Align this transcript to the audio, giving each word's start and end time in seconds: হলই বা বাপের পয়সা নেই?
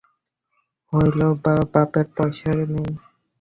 হলই 0.93 1.31
বা 1.43 1.53
বাপের 1.71 2.07
পয়সা 2.15 2.51
নেই? 2.71 2.89